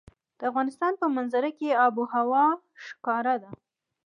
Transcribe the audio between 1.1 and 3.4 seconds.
منظره کې آب وهوا ښکاره